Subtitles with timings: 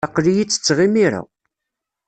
[0.05, 1.21] Aql-iyi ttetteɣ imir-a.